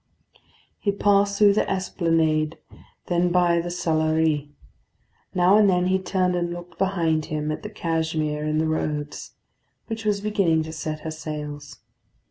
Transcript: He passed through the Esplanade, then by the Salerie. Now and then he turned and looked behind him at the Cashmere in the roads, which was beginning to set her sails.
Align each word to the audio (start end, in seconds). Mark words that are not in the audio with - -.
He 0.79 0.91
passed 0.91 1.37
through 1.37 1.53
the 1.53 1.69
Esplanade, 1.71 2.57
then 3.05 3.31
by 3.31 3.61
the 3.61 3.69
Salerie. 3.69 4.49
Now 5.35 5.57
and 5.59 5.69
then 5.69 5.85
he 5.85 5.99
turned 5.99 6.35
and 6.35 6.51
looked 6.51 6.79
behind 6.79 7.25
him 7.25 7.51
at 7.51 7.61
the 7.61 7.69
Cashmere 7.69 8.43
in 8.43 8.57
the 8.57 8.65
roads, 8.65 9.33
which 9.85 10.03
was 10.03 10.19
beginning 10.19 10.63
to 10.63 10.73
set 10.73 11.01
her 11.01 11.11
sails. 11.11 11.81